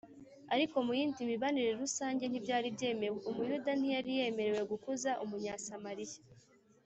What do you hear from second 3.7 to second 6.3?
ntiyari yemerewe kuguza Umunyasamariya,